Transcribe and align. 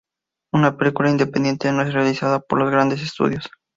Una 0.51 0.77
película 0.77 1.11
independiente 1.11 1.71
no 1.71 1.83
es 1.83 1.93
realizada 1.93 2.39
por 2.39 2.57
los 2.57 2.71
grandes 2.71 3.03
estudios. 3.03 3.51